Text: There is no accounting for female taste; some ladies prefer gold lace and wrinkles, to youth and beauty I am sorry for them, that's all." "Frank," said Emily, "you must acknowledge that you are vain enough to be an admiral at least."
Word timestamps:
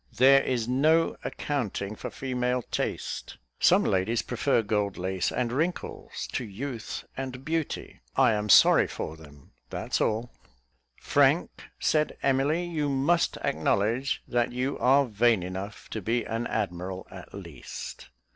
There 0.15 0.41
is 0.41 0.67
no 0.67 1.15
accounting 1.23 1.95
for 1.95 2.09
female 2.09 2.63
taste; 2.71 3.37
some 3.59 3.83
ladies 3.83 4.23
prefer 4.23 4.63
gold 4.63 4.97
lace 4.97 5.31
and 5.31 5.51
wrinkles, 5.51 6.27
to 6.31 6.43
youth 6.43 7.05
and 7.15 7.45
beauty 7.45 8.01
I 8.15 8.31
am 8.33 8.49
sorry 8.49 8.87
for 8.87 9.15
them, 9.15 9.51
that's 9.69 10.01
all." 10.01 10.31
"Frank," 10.99 11.65
said 11.79 12.17
Emily, 12.23 12.65
"you 12.65 12.89
must 12.89 13.37
acknowledge 13.43 14.23
that 14.27 14.51
you 14.51 14.75
are 14.79 15.05
vain 15.05 15.43
enough 15.43 15.87
to 15.91 16.01
be 16.01 16.23
an 16.23 16.47
admiral 16.47 17.05
at 17.11 17.31
least." 17.35 18.09